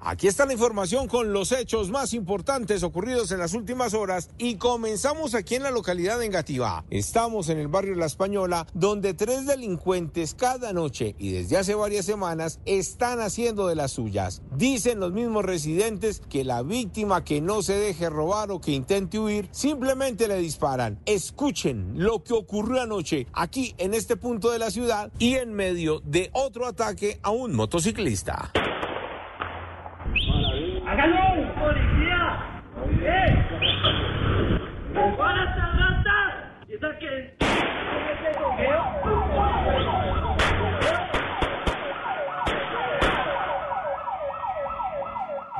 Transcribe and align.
Aquí 0.00 0.26
está 0.26 0.46
la 0.46 0.52
información 0.52 1.06
con 1.06 1.32
los 1.32 1.52
hechos 1.52 1.90
más 1.90 2.12
importantes 2.12 2.82
ocurridos 2.82 3.30
en 3.30 3.38
las 3.38 3.54
últimas 3.54 3.94
horas 3.94 4.28
y 4.36 4.56
comenzamos 4.56 5.36
aquí 5.36 5.54
en 5.54 5.62
la 5.62 5.70
localidad 5.70 6.18
de 6.18 6.26
Engativá. 6.26 6.84
Estamos 6.90 7.48
en 7.50 7.58
el 7.58 7.68
barrio 7.68 7.94
La 7.94 8.06
Española 8.06 8.66
donde 8.74 9.14
tres 9.14 9.46
delincuentes 9.46 10.34
cada 10.34 10.72
noche 10.72 11.14
y 11.20 11.30
desde 11.30 11.56
hace 11.56 11.76
varias 11.76 12.04
semanas 12.04 12.58
están 12.64 13.20
haciendo 13.20 13.68
de 13.68 13.76
las 13.76 13.92
suyas. 13.92 14.42
Dicen 14.56 14.98
los 14.98 15.12
mismos 15.12 15.44
residentes 15.44 16.18
que 16.18 16.42
la 16.42 16.64
víctima 16.64 17.22
que 17.22 17.40
no 17.40 17.62
se 17.62 17.74
deje 17.74 18.10
robar 18.10 18.50
o 18.50 18.60
que 18.60 18.72
intente 18.72 19.20
huir 19.20 19.48
simplemente 19.52 20.26
le 20.26 20.38
disparan. 20.38 20.98
Escuchen 21.06 21.92
lo 21.94 22.24
que 22.24 22.32
ocurrió 22.32 22.82
anoche 22.82 23.28
aquí 23.32 23.76
en 23.78 23.94
este 23.94 24.16
punto 24.16 24.50
de 24.50 24.58
la 24.58 24.72
ciudad 24.72 25.12
y 25.20 25.36
en 25.36 25.52
medio 25.52 26.00
de 26.00 26.28
otro 26.32 26.66
ataque 26.66 27.20
a 27.22 27.30
un 27.30 27.54
motociclista. 27.54 28.50
¡Hágalo! 30.90 31.54
¡Policía! 31.54 32.62
¡Eh! 33.02 33.30
¡Nos 34.92 35.16
van 35.16 35.38
a 35.38 35.44
ratas! 35.78 36.68
¿Y 36.68 36.74
está 36.74 36.98
qué? 36.98 37.36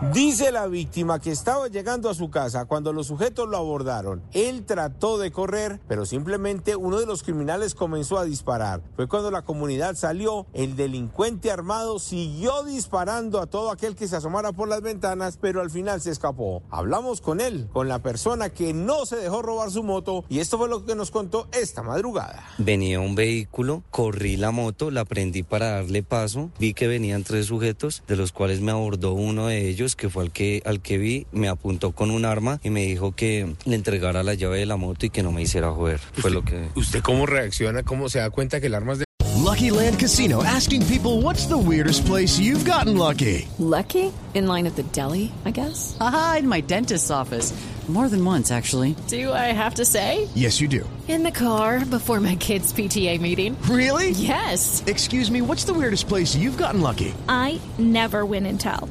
Dice 0.00 0.52
la 0.52 0.68
víctima 0.68 1.18
que 1.18 1.32
estaba 1.32 1.66
llegando 1.66 2.08
a 2.08 2.14
su 2.14 2.30
casa 2.30 2.66
cuando 2.66 2.92
los 2.92 3.08
sujetos 3.08 3.48
lo 3.48 3.56
abordaron. 3.56 4.22
Él 4.32 4.64
trató 4.64 5.18
de 5.18 5.32
correr, 5.32 5.80
pero 5.88 6.06
simplemente 6.06 6.76
uno 6.76 7.00
de 7.00 7.06
los 7.06 7.24
criminales 7.24 7.74
comenzó 7.74 8.16
a 8.16 8.24
disparar. 8.24 8.80
Fue 8.94 9.08
cuando 9.08 9.32
la 9.32 9.42
comunidad 9.42 9.96
salió, 9.96 10.46
el 10.52 10.76
delincuente 10.76 11.50
armado 11.50 11.98
siguió 11.98 12.62
disparando 12.62 13.40
a 13.40 13.46
todo 13.46 13.72
aquel 13.72 13.96
que 13.96 14.06
se 14.06 14.14
asomara 14.14 14.52
por 14.52 14.68
las 14.68 14.82
ventanas, 14.82 15.36
pero 15.36 15.60
al 15.60 15.70
final 15.70 16.00
se 16.00 16.12
escapó. 16.12 16.62
Hablamos 16.70 17.20
con 17.20 17.40
él, 17.40 17.68
con 17.72 17.88
la 17.88 17.98
persona 17.98 18.50
que 18.50 18.72
no 18.72 19.04
se 19.04 19.16
dejó 19.16 19.42
robar 19.42 19.72
su 19.72 19.82
moto, 19.82 20.24
y 20.28 20.38
esto 20.38 20.58
fue 20.58 20.68
lo 20.68 20.84
que 20.84 20.94
nos 20.94 21.10
contó 21.10 21.48
esta 21.50 21.82
madrugada. 21.82 22.44
Venía 22.58 23.00
un 23.00 23.16
vehículo, 23.16 23.82
corrí 23.90 24.36
la 24.36 24.52
moto, 24.52 24.92
la 24.92 25.04
prendí 25.04 25.42
para 25.42 25.70
darle 25.70 26.04
paso, 26.04 26.52
vi 26.60 26.72
que 26.72 26.86
venían 26.86 27.24
tres 27.24 27.46
sujetos, 27.46 28.04
de 28.06 28.14
los 28.14 28.30
cuales 28.30 28.60
me 28.60 28.70
abordó 28.70 29.12
uno 29.14 29.48
de 29.48 29.68
ellos 29.68 29.87
que 29.96 30.08
fue 30.08 30.24
al 30.24 30.32
que, 30.32 30.62
al 30.64 30.80
que 30.80 30.98
vi, 30.98 31.26
me 31.32 31.48
apuntó 31.48 31.92
con 31.92 32.10
un 32.10 32.24
arma 32.24 32.60
y 32.62 32.70
me 32.70 32.84
dijo 32.84 33.12
que 33.12 33.54
le 33.64 33.74
entregara 33.74 34.22
la 34.22 34.34
llave 34.34 34.58
de 34.58 34.66
la 34.66 34.76
moto 34.76 35.06
y 35.06 35.10
que 35.10 35.22
no 35.22 35.32
me 35.32 35.42
hiciera 35.42 35.72
joder. 35.72 35.98
Fue 35.98 36.30
lo 36.30 36.44
que... 36.44 36.68
¿Usted 36.74 37.02
cómo 37.02 37.26
reacciona? 37.26 37.82
¿Cómo 37.82 38.08
se 38.08 38.18
da 38.18 38.30
cuenta 38.30 38.60
que 38.60 38.66
el 38.66 38.74
arma 38.74 38.92
es 38.92 38.98
de... 39.00 39.04
Lucky 39.48 39.70
Land 39.70 39.98
Casino 39.98 40.42
asking 40.42 40.84
people 40.86 41.22
what's 41.22 41.46
the 41.46 41.56
weirdest 41.56 42.04
place 42.04 42.38
you've 42.38 42.64
gotten 42.64 42.98
lucky? 42.98 43.48
Lucky? 43.58 44.12
In 44.34 44.46
line 44.46 44.66
at 44.66 44.76
the 44.76 44.82
deli, 44.92 45.32
I 45.46 45.50
guess? 45.52 45.96
Aha, 46.00 46.36
in 46.40 46.48
my 46.48 46.60
dentist's 46.60 47.10
office. 47.10 47.54
More 47.88 48.10
than 48.10 48.22
once, 48.22 48.50
actually. 48.52 48.94
Do 49.06 49.32
I 49.32 49.50
have 49.52 49.76
to 49.76 49.86
say? 49.86 50.28
Yes, 50.34 50.60
you 50.60 50.68
do. 50.68 50.86
In 51.08 51.22
the 51.22 51.30
car 51.30 51.86
before 51.86 52.20
my 52.20 52.36
kids' 52.36 52.70
PTA 52.70 53.18
meeting. 53.18 53.56
Really? 53.62 54.10
Yes. 54.10 54.82
Excuse 54.86 55.30
me, 55.30 55.40
what's 55.40 55.64
the 55.64 55.72
weirdest 55.72 56.06
place 56.06 56.36
you've 56.36 56.58
gotten 56.58 56.82
lucky? 56.82 57.14
I 57.30 57.58
never 57.78 58.26
win 58.26 58.44
and 58.44 58.60
tell. 58.60 58.90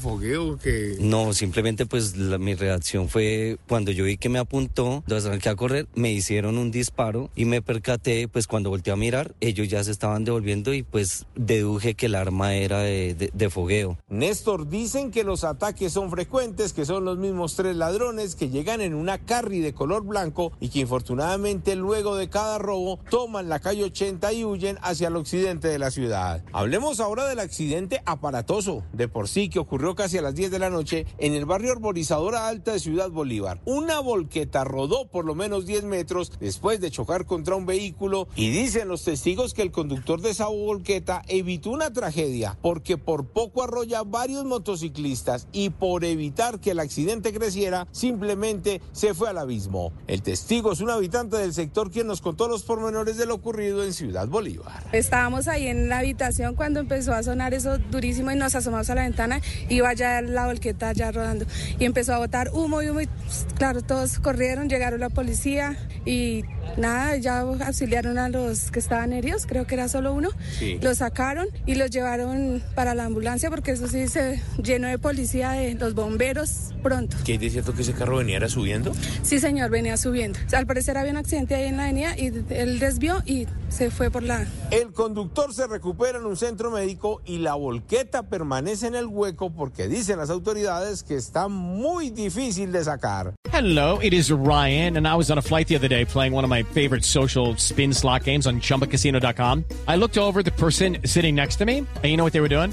Fogueo 0.00 0.58
que... 0.58 0.96
No, 1.00 1.32
simplemente 1.32 1.86
pues 1.86 2.16
la- 2.16 2.38
mi 2.38 2.54
reacción 2.54 3.08
fue 3.08 3.58
cuando 3.68 3.90
yo 3.92 4.04
vi 4.04 4.16
que 4.16 4.28
me 4.28 4.38
apuntó, 4.38 5.02
arranqué 5.10 5.48
a 5.48 5.56
correr, 5.56 5.86
me 5.94 6.10
hicieron 6.12 6.58
un 6.58 6.70
disparo 6.70 7.30
y 7.36 7.44
me 7.44 7.62
percaté, 7.62 8.26
pues 8.28 8.46
cuando 8.46 8.70
volteé 8.70 8.92
a 8.92 8.96
mirar, 8.96 9.34
ellos 9.40 9.68
ya 9.68 9.84
se 9.84 9.90
estaban 9.90 10.24
devolviendo 10.24 10.72
y 10.74 10.82
pues 10.82 11.26
deduje 11.34 11.94
que 11.94 12.06
el 12.06 12.14
arma 12.14 12.54
era 12.54 12.80
de, 12.80 13.14
de- 13.14 13.30
de 13.32 13.50
fogueo. 13.50 13.98
Néstor, 14.08 14.68
dicen 14.68 15.10
que 15.10 15.24
los 15.24 15.44
ataques 15.44 15.92
son 15.92 16.10
frecuentes, 16.10 16.72
que 16.72 16.84
son 16.84 17.04
los 17.04 17.18
mismos 17.18 17.54
tres 17.56 17.76
ladrones 17.76 18.34
que 18.34 18.48
llegan 18.48 18.80
en 18.80 18.94
una 18.94 19.18
carry 19.18 19.60
de 19.60 19.72
color 19.74 20.04
blanco 20.04 20.52
y 20.60 20.68
que 20.70 20.80
infortunadamente 20.80 21.76
luego 21.76 22.16
de 22.16 22.28
cada 22.28 22.58
robo 22.58 22.98
toman 23.10 23.48
la 23.48 23.58
calle 23.60 23.84
80 23.84 24.32
y 24.32 24.44
huyen 24.44 24.78
hacia 24.82 25.08
el 25.08 25.16
occidente 25.16 25.68
de 25.68 25.78
la 25.78 25.90
ciudad. 25.90 26.42
Hablemos 26.52 27.00
ahora 27.00 27.28
del 27.28 27.40
accidente 27.40 28.00
aparatoso, 28.06 28.82
de 28.92 29.08
por 29.08 29.28
sí 29.28 29.48
que 29.48 29.58
ocurrió 29.58 29.89
casi 29.94 30.18
a 30.18 30.22
las 30.22 30.34
10 30.34 30.50
de 30.50 30.58
la 30.58 30.70
noche 30.70 31.06
en 31.18 31.34
el 31.34 31.46
barrio 31.46 31.72
Arborizadora 31.72 32.48
Alta 32.48 32.72
de 32.72 32.80
Ciudad 32.80 33.10
Bolívar. 33.10 33.60
Una 33.64 34.00
volqueta 34.00 34.64
rodó 34.64 35.06
por 35.08 35.24
lo 35.24 35.34
menos 35.34 35.66
10 35.66 35.84
metros 35.84 36.32
después 36.40 36.80
de 36.80 36.90
chocar 36.90 37.26
contra 37.26 37.56
un 37.56 37.66
vehículo 37.66 38.28
y 38.36 38.50
dicen 38.50 38.88
los 38.88 39.04
testigos 39.04 39.54
que 39.54 39.62
el 39.62 39.72
conductor 39.72 40.20
de 40.20 40.30
esa 40.30 40.46
volqueta 40.46 41.22
evitó 41.28 41.70
una 41.70 41.92
tragedia 41.92 42.58
porque 42.62 42.98
por 42.98 43.26
poco 43.26 43.62
arrolla 43.62 44.02
varios 44.02 44.44
motociclistas 44.44 45.46
y 45.52 45.70
por 45.70 46.04
evitar 46.04 46.60
que 46.60 46.72
el 46.72 46.80
accidente 46.80 47.32
creciera 47.32 47.86
simplemente 47.90 48.80
se 48.92 49.14
fue 49.14 49.30
al 49.30 49.38
abismo. 49.38 49.92
El 50.06 50.22
testigo 50.22 50.72
es 50.72 50.80
un 50.80 50.90
habitante 50.90 51.36
del 51.36 51.54
sector 51.54 51.90
quien 51.90 52.06
nos 52.06 52.20
contó 52.20 52.48
los 52.48 52.62
pormenores 52.62 53.16
de 53.16 53.26
lo 53.26 53.34
ocurrido 53.34 53.84
en 53.84 53.92
Ciudad 53.92 54.28
Bolívar. 54.28 54.84
Estábamos 54.92 55.48
ahí 55.48 55.66
en 55.66 55.88
la 55.88 55.98
habitación 55.98 56.54
cuando 56.54 56.80
empezó 56.80 57.12
a 57.12 57.22
sonar 57.22 57.54
eso 57.54 57.78
durísimo 57.78 58.30
y 58.30 58.36
nos 58.36 58.54
asomamos 58.54 58.88
a 58.90 58.94
la 58.94 59.02
ventana 59.02 59.40
y 59.68 59.79
iba 59.80 59.92
ya 59.94 60.20
la 60.22 60.46
volqueta 60.46 60.92
ya 60.92 61.10
rodando 61.12 61.44
y 61.78 61.84
empezó 61.84 62.14
a 62.14 62.18
botar 62.18 62.50
humo 62.52 62.82
y 62.82 62.88
humo 62.90 63.00
y 63.00 63.08
claro, 63.56 63.82
todos 63.82 64.18
corrieron, 64.18 64.68
llegaron 64.68 65.00
la 65.00 65.10
policía 65.10 65.76
y 66.06 66.44
nada, 66.76 67.16
ya 67.16 67.40
auxiliaron 67.40 68.16
a 68.18 68.28
los 68.28 68.70
que 68.70 68.78
estaban 68.78 69.12
heridos, 69.12 69.46
creo 69.46 69.66
que 69.66 69.74
era 69.74 69.88
solo 69.88 70.12
uno, 70.14 70.30
Sí. 70.58 70.78
los 70.80 70.98
sacaron 70.98 71.46
y 71.66 71.74
los 71.74 71.90
llevaron 71.90 72.62
para 72.74 72.94
la 72.94 73.04
ambulancia 73.04 73.50
porque 73.50 73.72
eso 73.72 73.88
sí 73.88 74.08
se 74.08 74.40
llenó 74.62 74.88
de 74.88 74.98
policía 74.98 75.50
de 75.52 75.74
los 75.74 75.94
bomberos 75.94 76.72
pronto. 76.82 77.16
¿Qué 77.24 77.34
es 77.34 77.52
cierto 77.52 77.74
que 77.74 77.82
ese 77.82 77.92
carro 77.92 78.16
venía 78.18 78.46
subiendo? 78.48 78.92
Sí, 79.22 79.40
señor, 79.40 79.70
venía 79.70 79.96
subiendo. 79.96 80.38
Al 80.52 80.66
parecer 80.66 80.96
había 80.96 81.10
un 81.12 81.18
accidente 81.18 81.54
ahí 81.54 81.66
en 81.66 81.76
la 81.76 81.84
avenida 81.84 82.16
y 82.16 82.26
él 82.50 82.78
desvió 82.78 83.22
y 83.26 83.46
se 83.70 83.90
fue 83.90 84.10
por 84.10 84.22
la 84.22 84.46
El 84.70 84.92
conductor 84.92 85.52
se 85.54 85.66
recupera 85.66 86.18
en 86.18 86.26
un 86.26 86.36
centro 86.36 86.70
médico 86.70 87.22
y 87.24 87.38
la 87.38 87.54
volqueta 87.54 88.24
permanece 88.24 88.86
en 88.86 88.94
el 88.94 89.06
hueco 89.06 89.50
porque 89.50 89.88
dicen 89.88 90.18
las 90.18 90.30
autoridades 90.30 91.02
que 91.02 91.16
está 91.16 91.48
muy 91.48 92.10
difícil 92.10 92.72
de 92.72 92.84
sacar. 92.84 93.34
Hello, 93.52 93.98
it 94.02 94.12
is 94.12 94.30
Ryan, 94.30 94.96
and 94.96 95.06
I 95.06 95.14
was 95.16 95.30
on 95.30 95.38
a 95.38 95.42
flight 95.42 95.68
the 95.68 95.76
other 95.76 95.88
day 95.88 96.04
playing 96.04 96.32
one 96.32 96.44
of 96.44 96.50
my 96.50 96.62
favorite 96.62 97.04
social 97.04 97.56
spin 97.56 97.92
slot 97.92 98.24
games 98.24 98.46
on 98.46 98.60
chumbacasino.com. 98.60 99.64
I 99.88 99.96
looked 99.96 100.18
over 100.18 100.40
at 100.40 100.44
the 100.44 100.52
person 100.52 100.98
sitting 101.04 101.34
next 101.34 101.56
to 101.56 101.64
me, 101.64 101.78
and 101.78 102.04
you 102.04 102.16
know 102.16 102.24
what 102.24 102.32
they 102.32 102.40
were 102.40 102.48
doing? 102.48 102.72